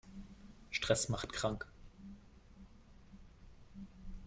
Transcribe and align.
Stress 0.71 1.09
macht 1.09 1.31
krank. 1.31 1.71